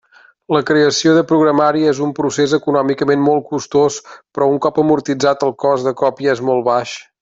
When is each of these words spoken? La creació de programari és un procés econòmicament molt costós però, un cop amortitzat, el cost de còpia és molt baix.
La 0.55 0.61
creació 0.69 1.11
de 1.17 1.23
programari 1.31 1.85
és 1.91 2.01
un 2.07 2.15
procés 2.21 2.57
econòmicament 2.59 3.23
molt 3.29 3.47
costós 3.53 4.01
però, 4.09 4.51
un 4.57 4.61
cop 4.67 4.83
amortitzat, 4.87 5.49
el 5.51 5.59
cost 5.67 5.91
de 5.91 5.99
còpia 6.05 6.37
és 6.39 6.47
molt 6.51 6.71
baix. 6.75 7.01